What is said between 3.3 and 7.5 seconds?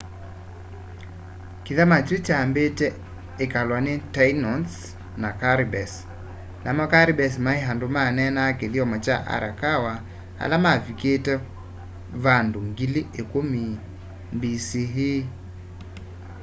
ikalwa ni tainos na caribes namo caribes